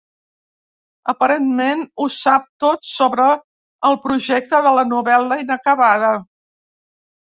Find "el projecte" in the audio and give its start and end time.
3.93-4.67